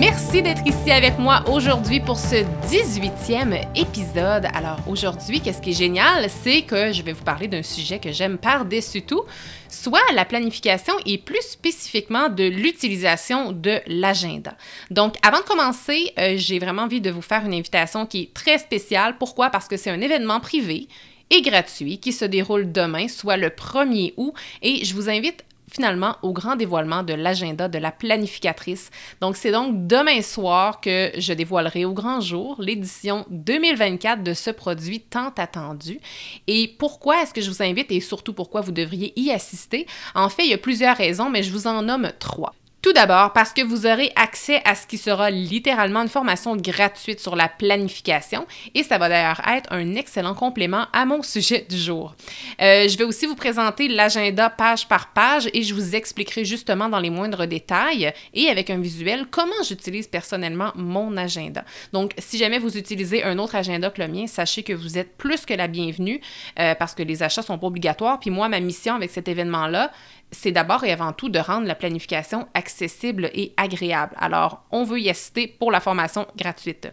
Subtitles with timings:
[0.00, 2.36] Merci d'être ici avec moi aujourd'hui pour ce
[2.70, 4.46] 18e épisode.
[4.54, 8.10] Alors aujourd'hui, qu'est-ce qui est génial, c'est que je vais vous parler d'un sujet que
[8.10, 9.24] j'aime par-dessus tout,
[9.68, 14.56] soit la planification et plus spécifiquement de l'utilisation de l'agenda.
[14.90, 18.32] Donc avant de commencer, euh, j'ai vraiment envie de vous faire une invitation qui est
[18.32, 19.16] très spéciale.
[19.18, 19.50] Pourquoi?
[19.50, 20.88] Parce que c'est un événement privé
[21.28, 26.16] et gratuit qui se déroule demain, soit le 1er août, et je vous invite finalement
[26.22, 28.90] au grand dévoilement de l'agenda de la planificatrice.
[29.20, 34.50] Donc c'est donc demain soir que je dévoilerai au grand jour l'édition 2024 de ce
[34.50, 36.00] produit tant attendu.
[36.46, 39.86] Et pourquoi est-ce que je vous invite et surtout pourquoi vous devriez y assister?
[40.14, 42.54] En fait, il y a plusieurs raisons, mais je vous en nomme trois.
[42.82, 47.20] Tout d'abord, parce que vous aurez accès à ce qui sera littéralement une formation gratuite
[47.20, 51.76] sur la planification et ça va d'ailleurs être un excellent complément à mon sujet du
[51.76, 52.14] jour.
[52.62, 56.88] Euh, je vais aussi vous présenter l'agenda page par page et je vous expliquerai justement
[56.88, 61.66] dans les moindres détails et avec un visuel comment j'utilise personnellement mon agenda.
[61.92, 65.18] Donc, si jamais vous utilisez un autre agenda que le mien, sachez que vous êtes
[65.18, 66.22] plus que la bienvenue
[66.58, 68.18] euh, parce que les achats sont pas obligatoires.
[68.20, 69.92] Puis moi, ma mission avec cet événement-là,
[70.32, 74.14] c'est d'abord et avant tout de rendre la planification accessible et agréable.
[74.18, 76.88] Alors, on veut y assister pour la formation gratuite.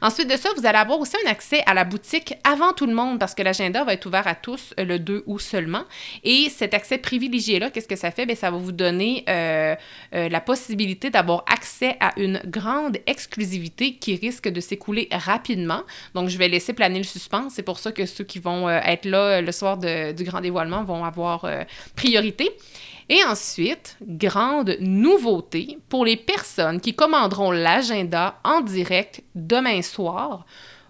[0.00, 2.94] Ensuite de ça, vous allez avoir aussi un accès à la boutique avant tout le
[2.94, 5.84] monde parce que l'agenda va être ouvert à tous le 2 août seulement.
[6.22, 8.32] Et cet accès privilégié-là, qu'est-ce que ça fait?
[8.34, 9.74] Ça va vous donner euh,
[10.14, 15.82] euh, la possibilité d'avoir accès à une grande exclusivité qui risque de s'écouler rapidement.
[16.14, 17.54] Donc, je vais laisser planer le suspense.
[17.54, 20.84] C'est pour ça que ceux qui vont euh, être là le soir du grand dévoilement
[20.84, 21.46] vont avoir
[21.94, 22.50] priorité.
[23.08, 30.44] Et ensuite, grande nouveauté pour les personnes qui commanderont l'agenda en direct demain soir,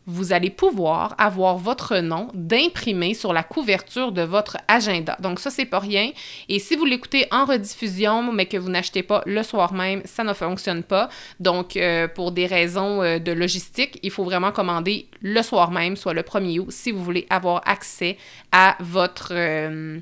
[0.06, 5.16] vous allez pouvoir avoir votre nom d'imprimé sur la couverture de votre agenda.
[5.20, 6.12] Donc ça, c'est pas rien.
[6.48, 10.22] Et si vous l'écoutez en rediffusion, mais que vous n'achetez pas le soir même, ça
[10.22, 11.08] ne fonctionne pas.
[11.40, 15.96] Donc, euh, pour des raisons euh, de logistique, il faut vraiment commander le soir même,
[15.96, 18.16] soit le 1er août, si vous voulez avoir accès
[18.52, 19.32] à votre...
[19.32, 19.98] Euh,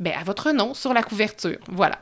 [0.00, 1.58] ben, à votre nom sur la couverture.
[1.68, 2.00] Voilà.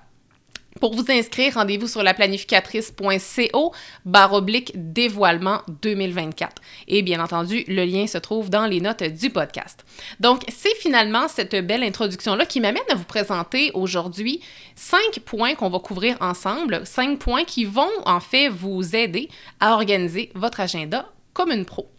[0.80, 6.62] Pour vous inscrire, rendez-vous sur la planificatrice.co baroblique dévoilement 2024.
[6.86, 9.84] Et bien entendu, le lien se trouve dans les notes du podcast.
[10.20, 14.40] Donc, c'est finalement cette belle introduction-là qui m'amène à vous présenter aujourd'hui
[14.76, 19.74] cinq points qu'on va couvrir ensemble, cinq points qui vont en fait vous aider à
[19.74, 21.90] organiser votre agenda comme une pro.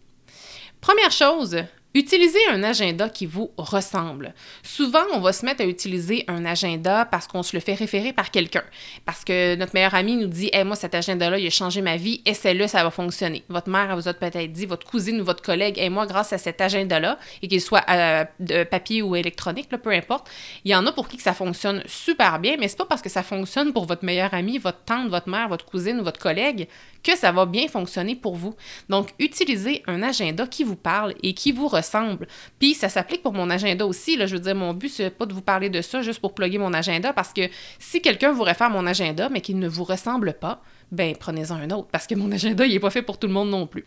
[0.80, 4.32] Première chose, Utilisez un agenda qui vous ressemble.
[4.62, 8.12] Souvent, on va se mettre à utiliser un agenda parce qu'on se le fait référer
[8.12, 8.62] par quelqu'un.
[9.04, 11.96] Parce que notre meilleur ami nous dit hey, Moi, cet agenda-là, il a changé ma
[11.96, 13.42] vie, essaie-le, ça va fonctionner.
[13.48, 16.38] Votre mère vous a peut-être dit, votre cousine ou votre collègue hey, moi, grâce à
[16.38, 20.30] cet agenda-là, et qu'il soit euh, de papier ou électronique, peu importe,
[20.64, 23.02] il y en a pour qui que ça fonctionne super bien, mais c'est pas parce
[23.02, 26.20] que ça fonctionne pour votre meilleur ami, votre tante, votre mère, votre cousine ou votre
[26.20, 26.68] collègue
[27.02, 28.54] que ça va bien fonctionner pour vous.
[28.90, 32.26] Donc, utilisez un agenda qui vous parle et qui vous ressemble ressemble.
[32.58, 34.16] Puis ça s'applique pour mon agenda aussi.
[34.16, 36.34] Là, je veux dire, mon but, c'est pas de vous parler de ça juste pour
[36.34, 37.42] plugger mon agenda, parce que
[37.78, 40.62] si quelqu'un vous réfère mon agenda, mais qu'il ne vous ressemble pas,
[40.92, 43.32] ben prenez-en un autre, parce que mon agenda, il n'est pas fait pour tout le
[43.32, 43.84] monde non plus.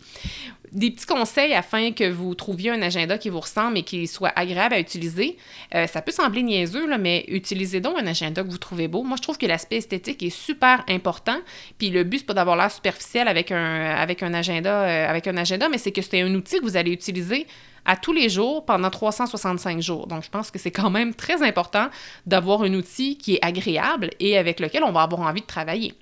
[0.71, 4.31] Des petits conseils afin que vous trouviez un agenda qui vous ressemble et qui soit
[4.35, 5.37] agréable à utiliser.
[5.75, 9.03] Euh, ça peut sembler niaiseux, là, mais utilisez donc un agenda que vous trouvez beau.
[9.03, 11.37] Moi, je trouve que l'aspect esthétique est super important.
[11.77, 15.27] Puis le but, c'est pas d'avoir l'air superficiel avec un, avec un agenda, euh, avec
[15.27, 17.45] un agenda, mais c'est que c'est un outil que vous allez utiliser
[17.85, 20.07] à tous les jours pendant 365 jours.
[20.07, 21.89] Donc, je pense que c'est quand même très important
[22.25, 25.93] d'avoir un outil qui est agréable et avec lequel on va avoir envie de travailler.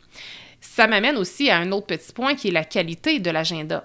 [0.62, 3.84] Ça m'amène aussi à un autre petit point qui est la qualité de l'agenda.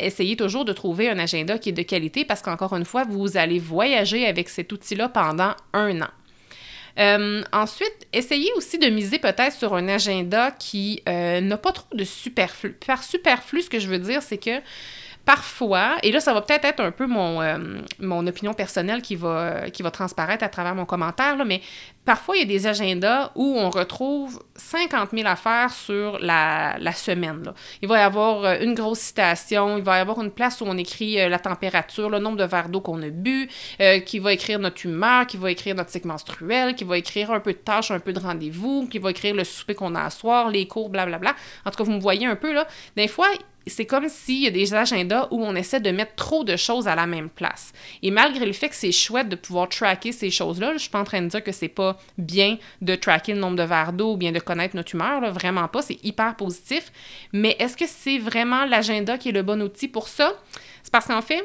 [0.00, 3.38] Essayez toujours de trouver un agenda qui est de qualité parce qu'encore une fois, vous
[3.38, 6.10] allez voyager avec cet outil-là pendant un an.
[6.98, 11.86] Euh, ensuite, essayez aussi de miser peut-être sur un agenda qui euh, n'a pas trop
[11.94, 12.72] de superflu.
[12.86, 14.60] Par superflu, ce que je veux dire, c'est que
[15.28, 17.58] parfois, et là, ça va peut-être être un peu mon, euh,
[18.00, 21.60] mon opinion personnelle qui va, qui va transparaître à travers mon commentaire, là, mais
[22.06, 26.92] parfois, il y a des agendas où on retrouve 50 000 affaires sur la, la
[26.92, 27.42] semaine.
[27.44, 27.52] Là.
[27.82, 30.64] Il va y avoir euh, une grosse citation, il va y avoir une place où
[30.66, 33.50] on écrit euh, la température, le nombre de verres d'eau qu'on a bu,
[34.06, 37.40] qui va écrire notre humeur, qui va écrire notre cycle menstruel, qui va écrire un
[37.40, 40.10] peu de tâches, un peu de rendez-vous, qui va écrire le souper qu'on a à
[40.10, 41.34] soir, les cours, blablabla.
[41.66, 42.66] En tout cas, vous me voyez un peu, là.
[42.96, 43.28] Des fois,
[43.66, 46.88] c'est comme s'il y a des agendas où on essaie de mettre trop de choses
[46.88, 47.72] à la même place.
[48.02, 51.00] Et malgré le fait que c'est chouette de pouvoir tracker ces choses-là, je suis pas
[51.00, 54.14] en train de dire que c'est pas bien de tracker le nombre de verres d'eau
[54.14, 56.92] ou bien de connaître notre humeur, vraiment pas, c'est hyper positif.
[57.32, 60.32] Mais est-ce que c'est vraiment l'agenda qui est le bon outil pour ça?
[60.82, 61.44] C'est parce qu'en fait,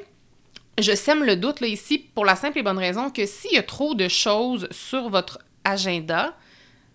[0.80, 3.63] je sème le doute ici pour la simple et bonne raison que s'il y a
[3.63, 6.36] trop de choses sur votre agenda,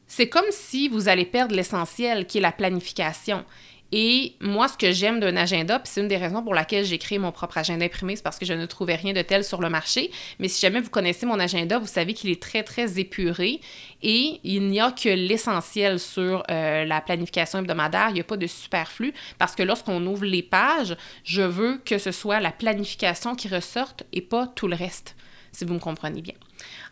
[0.06, 3.44] c'est comme si vous allez perdre l'essentiel qui est la planification.
[3.90, 6.98] Et moi, ce que j'aime d'un agenda, puis c'est une des raisons pour laquelle j'ai
[6.98, 9.60] créé mon propre agenda imprimé, c'est parce que je ne trouvais rien de tel sur
[9.60, 10.10] le marché.
[10.38, 13.60] Mais si jamais vous connaissez mon agenda, vous savez qu'il est très, très épuré
[14.02, 18.08] et il n'y a que l'essentiel sur euh, la planification hebdomadaire.
[18.10, 21.96] Il n'y a pas de superflu parce que lorsqu'on ouvre les pages, je veux que
[21.98, 25.16] ce soit la planification qui ressorte et pas tout le reste,
[25.52, 26.34] si vous me comprenez bien.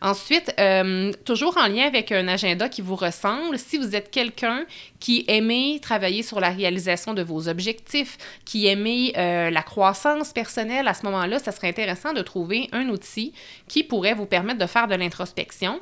[0.00, 4.64] Ensuite, euh, toujours en lien avec un agenda qui vous ressemble, si vous êtes quelqu'un
[5.00, 10.88] qui aimait travailler sur la réalisation de vos objectifs, qui aimait euh, la croissance personnelle,
[10.88, 13.32] à ce moment-là, ça serait intéressant de trouver un outil
[13.68, 15.80] qui pourrait vous permettre de faire de l'introspection.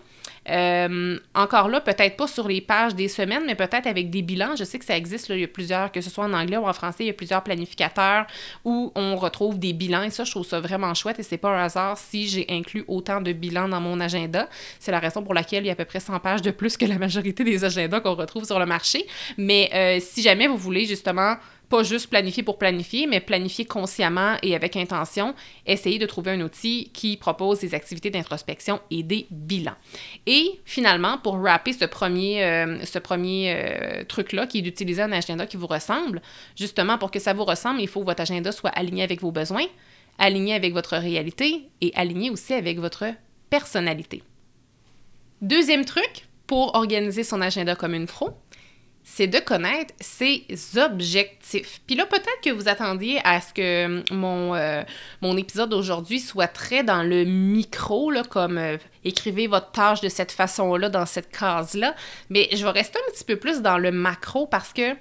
[0.49, 4.57] Euh, encore là, peut-être pas sur les pages des semaines, mais peut-être avec des bilans.
[4.57, 6.67] Je sais que ça existe, il y a plusieurs, que ce soit en anglais ou
[6.67, 8.27] en français, il y a plusieurs planificateurs
[8.65, 11.51] où on retrouve des bilans et ça, je trouve ça vraiment chouette et c'est pas
[11.51, 14.49] un hasard si j'ai inclus autant de bilans dans mon agenda.
[14.79, 16.77] C'est la raison pour laquelle il y a à peu près 100 pages de plus
[16.77, 19.07] que la majorité des agendas qu'on retrouve sur le marché.
[19.39, 21.37] Mais euh, si jamais vous voulez justement
[21.69, 25.35] pas juste planifier pour planifier, mais planifier consciemment et avec intention,
[25.67, 29.77] essayez de trouver un outil qui propose des activités d'introspection et des bilans.
[30.27, 35.57] Et finalement, pour rapper ce premier, euh, euh, truc-là, qui est d'utiliser un agenda qui
[35.57, 36.21] vous ressemble,
[36.57, 39.33] justement, pour que ça vous ressemble, il faut que votre agenda soit aligné avec vos
[39.33, 39.67] besoins,
[40.19, 43.07] aligné avec votre réalité et aligné aussi avec votre
[43.51, 44.23] personnalité.
[45.43, 48.31] Deuxième truc pour organiser son agenda comme une pro,
[49.05, 50.47] c'est de connaître ses
[50.77, 51.81] objectifs.
[51.87, 54.83] Puis là, peut-être que vous attendiez à ce que mon, euh,
[55.21, 60.09] mon épisode d'aujourd'hui soit très dans le micro, là, comme euh, écrivez votre tâche de
[60.09, 61.95] cette façon-là, dans cette case-là.
[62.31, 64.97] Mais je vais rester un petit peu plus dans le macro parce que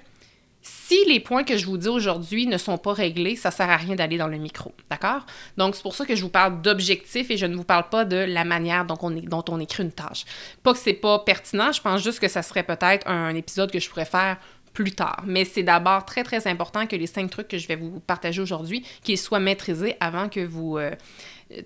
[0.86, 3.76] si les points que je vous dis aujourd'hui ne sont pas réglés, ça sert à
[3.76, 5.24] rien d'aller dans le micro, d'accord?
[5.56, 8.04] Donc, c'est pour ça que je vous parle d'objectifs et je ne vous parle pas
[8.04, 10.24] de la manière dont on, dont on écrit une tâche.
[10.62, 13.80] Pas que c'est pas pertinent, je pense juste que ça serait peut-être un épisode que
[13.80, 14.36] je pourrais faire
[14.74, 15.22] plus tard.
[15.24, 18.42] Mais c'est d'abord très, très important que les cinq trucs que je vais vous partager
[18.42, 20.90] aujourd'hui, qu'ils soient maîtrisés avant que vous euh,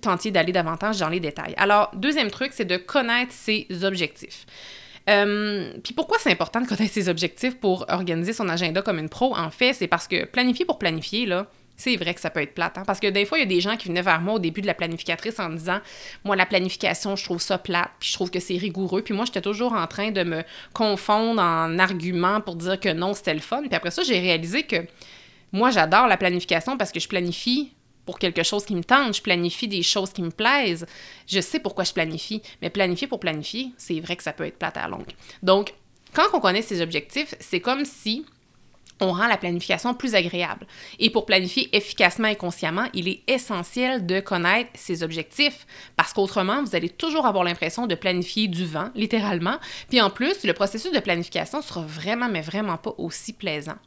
[0.01, 1.55] tentiez d'aller davantage dans les détails.
[1.57, 4.45] Alors, deuxième truc, c'est de connaître ses objectifs.
[5.09, 9.09] Euh, puis pourquoi c'est important de connaître ses objectifs pour organiser son agenda comme une
[9.09, 9.35] pro?
[9.35, 12.53] En fait, c'est parce que planifier pour planifier, là, c'est vrai que ça peut être
[12.53, 12.77] plate.
[12.77, 12.83] Hein?
[12.85, 14.61] Parce que des fois, il y a des gens qui venaient vers moi au début
[14.61, 15.79] de la planificatrice en disant
[16.25, 19.01] Moi, la planification, je trouve ça plate, puis je trouve que c'est rigoureux.
[19.01, 23.13] Puis moi, j'étais toujours en train de me confondre en arguments pour dire que non,
[23.13, 23.61] c'était le fun.
[23.61, 24.85] Puis après ça, j'ai réalisé que
[25.51, 27.71] moi, j'adore la planification parce que je planifie
[28.09, 30.87] pour quelque chose qui me tente, je planifie des choses qui me plaisent.
[31.27, 34.57] Je sais pourquoi je planifie, mais planifier pour planifier, c'est vrai que ça peut être
[34.57, 35.11] plate à longue.
[35.43, 35.75] Donc,
[36.15, 38.25] quand on connaît ses objectifs, c'est comme si
[38.99, 40.65] on rend la planification plus agréable.
[40.97, 46.63] Et pour planifier efficacement et consciemment, il est essentiel de connaître ses objectifs parce qu'autrement,
[46.63, 49.59] vous allez toujours avoir l'impression de planifier du vent, littéralement.
[49.87, 53.77] Puis en plus, le processus de planification sera vraiment, mais vraiment pas aussi plaisant.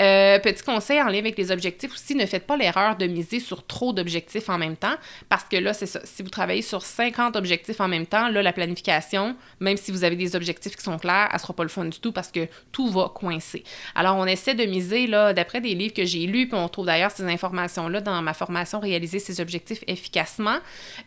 [0.00, 3.40] Euh, petit conseil en lien avec les objectifs aussi, ne faites pas l'erreur de miser
[3.40, 4.94] sur trop d'objectifs en même temps,
[5.28, 6.00] parce que là, c'est ça.
[6.04, 10.04] Si vous travaillez sur 50 objectifs en même temps, là, la planification, même si vous
[10.04, 12.48] avez des objectifs qui sont clairs, elle sera pas le fun du tout parce que
[12.72, 13.62] tout va coincer.
[13.94, 16.86] Alors, on essaie de miser, là, d'après des livres que j'ai lus, puis on trouve
[16.86, 20.58] d'ailleurs ces informations-là dans ma formation Réaliser ses objectifs efficacement.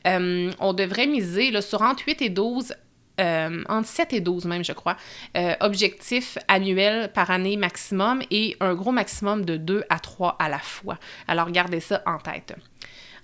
[0.05, 2.73] Euh, on devrait miser là, sur entre 8 et 12
[3.19, 4.97] euh, entre 7 et 12 même, je crois,
[5.35, 10.49] euh, objectifs annuels par année maximum et un gros maximum de 2 à 3 à
[10.49, 10.97] la fois.
[11.27, 12.55] Alors, gardez ça en tête.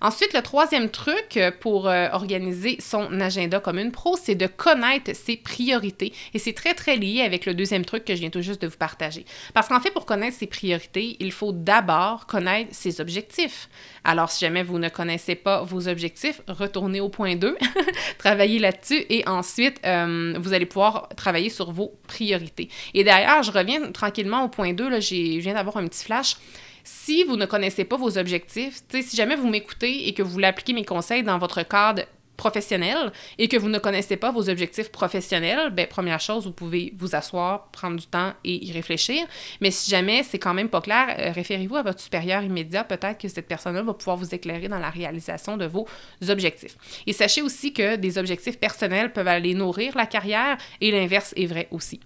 [0.04, 5.16] Ensuite, le troisième truc pour euh, organiser son agenda comme une pro, c'est de connaître
[5.16, 6.12] ses priorités.
[6.34, 8.68] Et c'est très, très lié avec le deuxième truc que je viens tout juste de
[8.68, 9.24] vous partager.
[9.54, 13.70] Parce qu'en fait, pour connaître ses priorités, il faut d'abord connaître ses objectifs.
[14.04, 17.56] Alors, si jamais vous ne connaissez pas vos objectifs, retournez au point 2,
[18.18, 22.68] travaillez là-dessus et ensuite, euh, vous allez pouvoir travailler sur vos priorités.
[22.94, 26.36] Et d'ailleurs, je reviens tranquillement au point 2, là, je viens d'avoir un petit flash
[26.84, 30.48] Si vous ne connaissez pas vos objectifs, si jamais vous m'écoutez et que vous voulez
[30.48, 32.04] appliquer mes conseils dans votre cadre
[32.36, 36.94] professionnel et que vous ne connaissez pas vos objectifs professionnels, ben première chose, vous pouvez
[36.98, 39.26] vous asseoir, prendre du temps et y réfléchir.
[39.62, 42.84] Mais si jamais c'est quand même pas clair, euh, référez-vous à votre supérieur immédiat.
[42.84, 45.88] Peut-être que cette personne-là va pouvoir vous éclairer dans la réalisation de vos
[46.28, 46.76] objectifs.
[47.08, 51.46] Et sachez aussi que des objectifs personnels peuvent aller nourrir la carrière et l'inverse est
[51.46, 52.00] vrai aussi.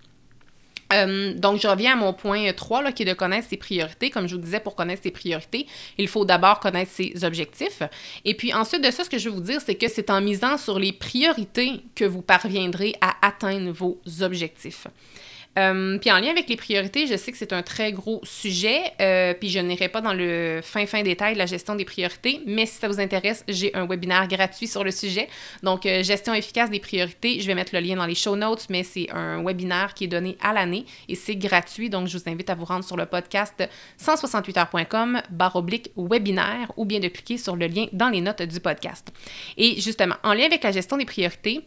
[0.94, 4.10] Euh, donc, je reviens à mon point 3, là, qui est de connaître ses priorités.
[4.10, 5.68] Comme je vous disais, pour connaître ses priorités,
[5.98, 7.84] il faut d'abord connaître ses objectifs.
[8.26, 10.22] Et puis ensuite de ça, ce que je vais vous dire, c'est que c'est en
[10.22, 14.88] misant sur les priorités que vous parviendrez à atteindre vos objectifs.
[15.58, 18.82] Euh, puis en lien avec les priorités, je sais que c'est un très gros sujet,
[19.02, 22.42] euh, puis je n'irai pas dans le fin fin détail de la gestion des priorités,
[22.46, 25.28] mais si ça vous intéresse, j'ai un webinaire gratuit sur le sujet.
[25.64, 28.68] Donc euh, gestion efficace des priorités, je vais mettre le lien dans les show notes,
[28.70, 32.30] mais c'est un webinaire qui est donné à l'année et c'est gratuit, donc je vous
[32.30, 33.68] invite à vous rendre sur le podcast
[34.00, 38.60] 168heures.com barre oblique webinaire ou bien de cliquer sur le lien dans les notes du
[38.60, 39.12] podcast.
[39.58, 41.62] Et justement, en lien avec la gestion des priorités,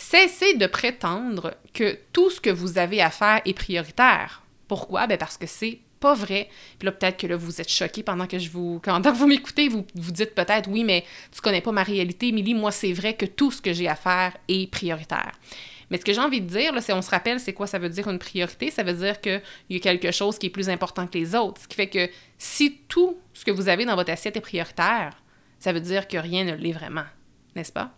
[0.00, 4.42] Cessez de prétendre que tout ce que vous avez à faire est prioritaire.
[4.66, 5.06] Pourquoi?
[5.06, 6.48] Ben parce que c'est pas vrai.
[6.78, 8.80] Puis là, peut-être que là, vous êtes choqué pendant que je vous.
[8.84, 12.54] Quand vous m'écoutez, vous vous dites peut-être oui, mais tu connais pas ma réalité, Émilie.
[12.54, 15.32] Moi, c'est vrai que tout ce que j'ai à faire est prioritaire.
[15.90, 17.90] Mais ce que j'ai envie de dire, c'est on se rappelle, c'est quoi ça veut
[17.90, 18.70] dire une priorité?
[18.70, 21.60] Ça veut dire qu'il y a quelque chose qui est plus important que les autres.
[21.60, 25.10] Ce qui fait que si tout ce que vous avez dans votre assiette est prioritaire,
[25.58, 27.04] ça veut dire que rien ne l'est vraiment.
[27.54, 27.92] N'est-ce pas?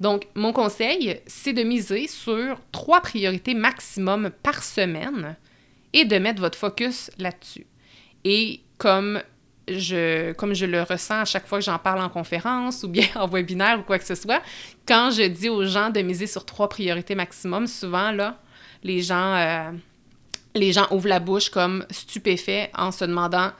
[0.00, 5.36] Donc, mon conseil, c'est de miser sur trois priorités maximum par semaine
[5.92, 7.66] et de mettre votre focus là-dessus.
[8.24, 9.20] Et comme
[9.68, 13.06] je, comme je le ressens à chaque fois que j'en parle en conférence ou bien
[13.14, 14.42] en webinaire ou quoi que ce soit,
[14.88, 18.38] quand je dis aux gens de miser sur trois priorités maximum, souvent, là,
[18.82, 19.70] les gens, euh,
[20.54, 23.52] les gens ouvrent la bouche comme stupéfaits en se demandant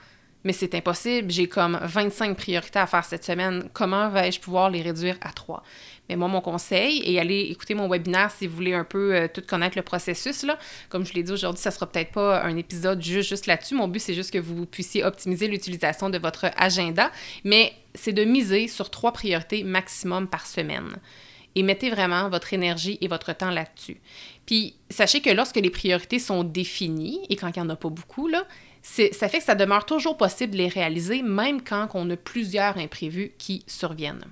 [0.43, 4.81] mais c'est impossible, j'ai comme 25 priorités à faire cette semaine, comment vais-je pouvoir les
[4.81, 5.63] réduire à trois?
[6.11, 9.27] Mais moi, mon conseil, et allez écouter mon webinaire si vous voulez un peu euh,
[9.33, 10.59] tout connaître le processus, là.
[10.89, 13.75] Comme je l'ai dit aujourd'hui, ça sera peut-être pas un épisode juste, juste là-dessus.
[13.75, 17.13] Mon but, c'est juste que vous puissiez optimiser l'utilisation de votre agenda,
[17.45, 20.97] mais c'est de miser sur trois priorités maximum par semaine
[21.55, 24.01] et mettez vraiment votre énergie et votre temps là-dessus.
[24.45, 27.89] Puis, sachez que lorsque les priorités sont définies, et quand il n'y en a pas
[27.89, 28.45] beaucoup, là,
[28.81, 32.77] ça fait que ça demeure toujours possible de les réaliser, même quand on a plusieurs
[32.77, 34.25] imprévus qui surviennent.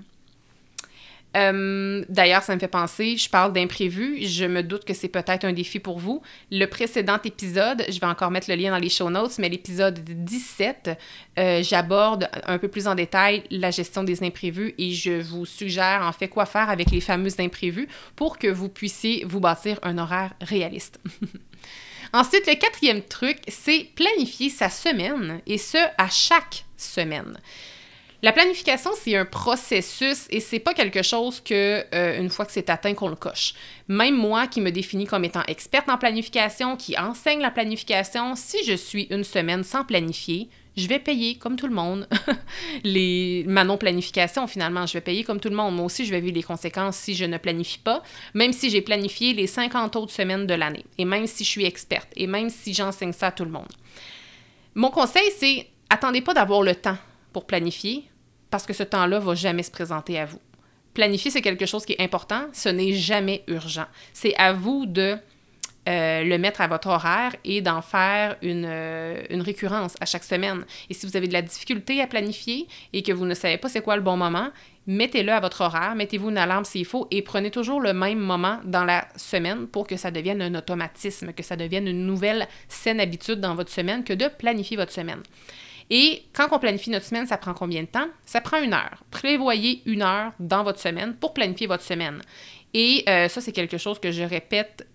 [1.38, 5.46] Euh, d'ailleurs, ça me fait penser, je parle d'imprévu, je me doute que c'est peut-être
[5.46, 6.22] un défi pour vous.
[6.52, 10.00] Le précédent épisode, je vais encore mettre le lien dans les show notes, mais l'épisode
[10.04, 10.98] 17,
[11.38, 16.02] euh, j'aborde un peu plus en détail la gestion des imprévus et je vous suggère
[16.04, 19.98] en fait quoi faire avec les fameux imprévus pour que vous puissiez vous bâtir un
[20.00, 21.00] horaire réaliste.
[22.14, 27.38] Ensuite, le quatrième truc, c'est planifier sa semaine et ce, à chaque semaine.
[28.22, 32.52] La planification, c'est un processus et c'est pas quelque chose que euh, une fois que
[32.52, 33.54] c'est atteint qu'on le coche.
[33.88, 38.62] Même moi qui me définis comme étant experte en planification, qui enseigne la planification, si
[38.66, 42.10] je suis une semaine sans planifier, je vais payer comme tout le monde
[42.84, 45.76] les ma non planification finalement, je vais payer comme tout le monde.
[45.76, 48.82] Moi aussi, je vais vivre les conséquences si je ne planifie pas, même si j'ai
[48.82, 52.50] planifié les 50 autres semaines de l'année et même si je suis experte et même
[52.50, 53.72] si j'enseigne ça à tout le monde.
[54.76, 56.98] Mon conseil c'est attendez pas d'avoir le temps
[57.34, 58.10] pour planifier,
[58.50, 60.40] parce que ce temps-là va jamais se présenter à vous.
[60.94, 63.86] Planifier, c'est quelque chose qui est important, ce n'est jamais urgent.
[64.14, 65.18] C'est à vous de
[65.88, 70.24] euh, le mettre à votre horaire et d'en faire une, euh, une, récurrence à chaque
[70.24, 70.66] semaine.
[70.90, 73.70] Et si vous avez de la difficulté à planifier et que vous ne savez pas
[73.70, 74.50] c'est quoi le bon moment,
[74.86, 78.60] mettez-le à votre horaire, mettez-vous une alarme s'il faut et prenez toujours le même moment
[78.66, 83.00] dans la semaine pour que ça devienne un automatisme, que ça devienne une nouvelle saine
[83.00, 85.24] habitude dans votre semaine que de planifier votre semaine.
[85.90, 88.08] Et quand on planifie notre semaine, ça prend combien de temps?
[88.26, 89.04] Ça prend une heure.
[89.10, 92.22] Prévoyez une heure dans votre semaine pour planifier votre semaine.
[92.74, 94.88] Et euh, ça, c'est quelque chose que je répète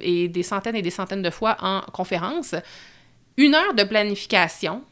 [0.00, 2.54] et des centaines et des centaines de fois en conférence.
[3.36, 4.82] Une heure de planification,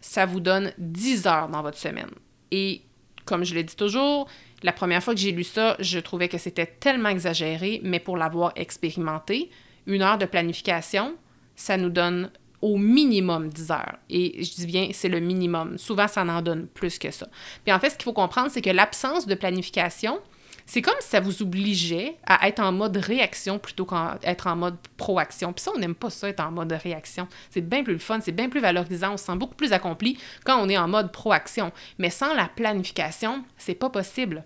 [0.00, 2.10] ça vous donne 10 heures dans votre semaine.
[2.50, 2.82] Et
[3.24, 4.28] comme je l'ai dit toujours,
[4.62, 8.16] la première fois que j'ai lu ça, je trouvais que c'était tellement exagéré, mais pour
[8.16, 9.50] l'avoir expérimenté,
[9.86, 11.14] une heure de planification,
[11.54, 12.30] ça nous donne
[12.62, 13.96] au minimum 10 heures.
[14.10, 15.78] Et je dis bien, c'est le minimum.
[15.78, 17.28] Souvent, ça en donne plus que ça.
[17.64, 20.18] Puis en fait, ce qu'il faut comprendre, c'est que l'absence de planification,
[20.66, 24.76] c'est comme si ça vous obligeait à être en mode réaction plutôt qu'être en mode
[24.98, 25.52] proaction.
[25.52, 27.26] Puis ça, on n'aime pas ça, être en mode réaction.
[27.50, 30.60] C'est bien plus fun, c'est bien plus valorisant, on se sent beaucoup plus accompli quand
[30.60, 31.72] on est en mode proaction.
[31.98, 34.44] Mais sans la planification, c'est pas possible.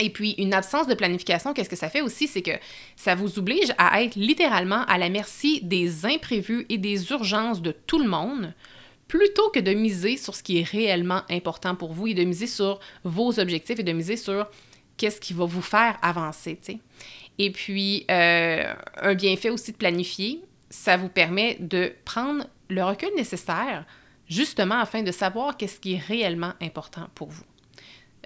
[0.00, 2.28] Et puis, une absence de planification, qu'est-ce que ça fait aussi?
[2.28, 2.52] C'est que
[2.94, 7.72] ça vous oblige à être littéralement à la merci des imprévus et des urgences de
[7.72, 8.54] tout le monde,
[9.08, 12.46] plutôt que de miser sur ce qui est réellement important pour vous et de miser
[12.46, 14.46] sur vos objectifs et de miser sur
[14.96, 16.58] qu'est-ce qui va vous faire avancer.
[17.38, 23.10] Et puis, euh, un bienfait aussi de planifier, ça vous permet de prendre le recul
[23.16, 23.84] nécessaire
[24.28, 27.44] justement afin de savoir qu'est-ce qui est réellement important pour vous.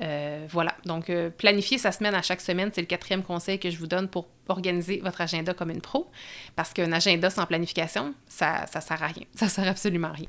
[0.01, 3.71] Euh, voilà, donc euh, planifier sa semaine à chaque semaine, c'est le quatrième conseil que
[3.71, 6.11] je vous donne pour organiser votre agenda comme une pro,
[6.57, 10.29] parce qu'un agenda sans planification, ça ne sert à rien, ça sert absolument à rien.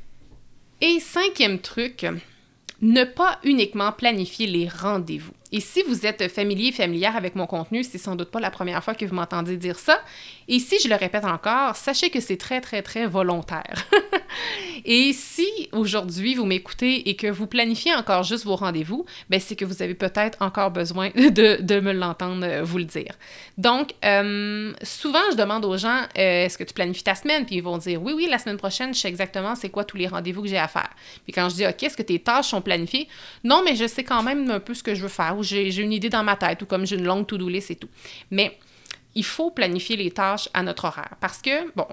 [0.82, 2.06] Et cinquième truc,
[2.82, 5.32] ne pas uniquement planifier les rendez-vous.
[5.54, 8.84] Et si vous êtes familier, familière avec mon contenu, c'est sans doute pas la première
[8.84, 10.02] fois que vous m'entendez dire ça.
[10.50, 13.88] Et si je le répète encore, sachez que c'est très, très, très volontaire.
[14.86, 19.56] et si aujourd'hui vous m'écoutez et que vous planifiez encore juste vos rendez-vous, ben c'est
[19.56, 23.14] que vous avez peut-être encore besoin de, me l'entendre euh, vous le dire.
[23.58, 27.46] Donc, euh, souvent, je demande aux gens euh, est-ce que tu planifies ta semaine?
[27.46, 29.98] Puis ils vont dire oui, oui, la semaine prochaine, je sais exactement c'est quoi tous
[29.98, 30.90] les rendez-vous que j'ai à faire.
[31.24, 33.08] Puis quand je dis OK, est-ce que tes tâches sont planifiées?
[33.44, 35.94] Non, mais je sais quand même un peu ce que je veux faire j'ai une
[35.94, 37.90] idée dans ma tête ou comme j'ai une longue to-do list et tout.
[38.32, 38.58] Mais
[39.16, 41.16] il faut planifier les tâches à notre horaire.
[41.20, 41.86] Parce que, bon,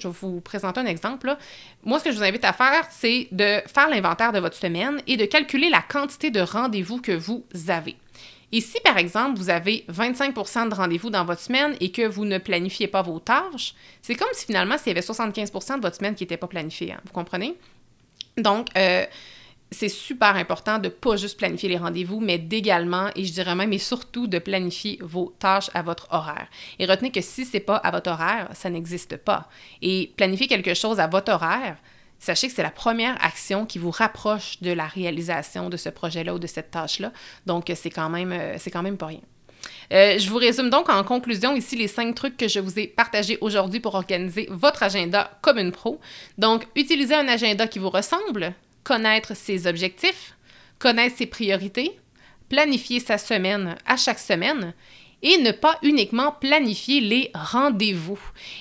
[0.00, 1.36] je vais vous présenter un exemple.
[1.84, 5.02] Moi, ce que je vous invite à faire, c'est de faire l'inventaire de votre semaine
[5.06, 7.96] et de calculer la quantité de rendez-vous que vous avez.
[8.52, 12.24] Et si, par exemple, vous avez 25% de rendez-vous dans votre semaine et que vous
[12.24, 15.96] ne planifiez pas vos tâches, c'est comme si finalement, s'il y avait 75% de votre
[15.96, 16.92] semaine qui n'était pas planifiée.
[16.92, 17.00] Hein.
[17.04, 17.54] vous comprenez?
[18.36, 19.06] Donc, euh,
[19.70, 23.72] c'est super important de pas juste planifier les rendez-vous, mais d'également, et je dirais même
[23.72, 26.48] et surtout, de planifier vos tâches à votre horaire.
[26.78, 29.48] Et retenez que si c'est pas à votre horaire, ça n'existe pas.
[29.80, 31.76] Et planifier quelque chose à votre horaire,
[32.18, 36.34] sachez que c'est la première action qui vous rapproche de la réalisation de ce projet-là
[36.34, 37.12] ou de cette tâche-là.
[37.46, 39.20] Donc, c'est quand même, euh, quand pas rien.
[39.92, 42.86] Euh, je vous résume donc en conclusion ici les cinq trucs que je vous ai
[42.86, 46.00] partagés aujourd'hui pour organiser votre agenda comme une pro.
[46.38, 50.34] Donc, utilisez un agenda qui vous ressemble, connaître ses objectifs,
[50.78, 51.98] connaître ses priorités,
[52.48, 54.74] planifier sa semaine à chaque semaine
[55.22, 58.18] et ne pas uniquement planifier les rendez-vous.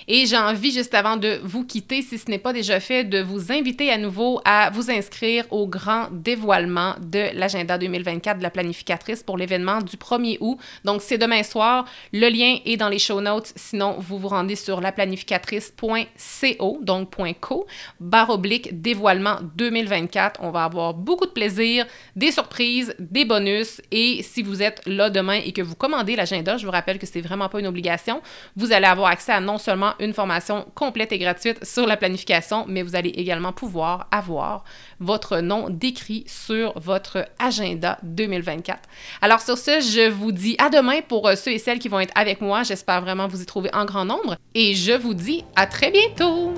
[0.08, 3.22] Et j'ai envie, juste avant de vous quitter, si ce n'est pas déjà fait, de
[3.22, 8.50] vous inviter à nouveau à vous inscrire au grand dévoilement de l'agenda 2024 de la
[8.50, 10.58] planificatrice pour l'événement du 1er août.
[10.84, 11.86] Donc, c'est demain soir.
[12.14, 13.54] Le lien est dans les show notes.
[13.56, 17.10] Sinon, vous vous rendez sur laplanificatrice.co, donc
[17.42, 17.68] .co,
[18.00, 20.42] barre oblique dévoilement 2024.
[20.44, 23.82] On va avoir beaucoup de plaisir, des surprises, des bonus.
[23.92, 27.06] Et si vous êtes là demain et que vous commandez l'agenda, je vous rappelle que
[27.06, 28.22] c'est vraiment pas une obligation.
[28.56, 32.66] Vous allez avoir accès à non seulement une formation complète et gratuite sur la planification,
[32.68, 34.64] mais vous allez également pouvoir avoir
[35.00, 38.80] votre nom décrit sur votre agenda 2024.
[39.22, 42.00] Alors sur ce, je vous dis à demain pour euh, ceux et celles qui vont
[42.00, 42.64] être avec moi.
[42.64, 46.54] J'espère vraiment vous y trouver en grand nombre et je vous dis à très bientôt.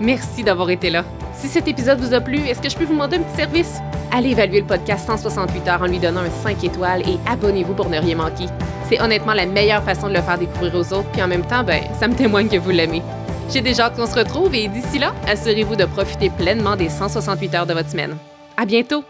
[0.00, 1.04] Merci d'avoir été là.
[1.34, 3.80] Si cet épisode vous a plu, est-ce que je peux vous demander un petit service?
[4.16, 7.90] Allez évaluer le podcast 168 heures en lui donnant un 5 étoiles et abonnez-vous pour
[7.90, 8.46] ne rien manquer.
[8.88, 11.62] C'est honnêtement la meilleure façon de le faire découvrir aux autres, puis en même temps,
[11.62, 13.02] ben, ça me témoigne que vous l'aimez.
[13.52, 17.54] J'ai déjà hâte qu'on se retrouve et d'ici là, assurez-vous de profiter pleinement des 168
[17.56, 18.16] heures de votre semaine.
[18.56, 19.04] À bientôt!